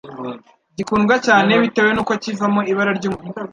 [0.77, 3.39] gikundwa cyane bitewe n'uko kivamo ibara ry'umutuku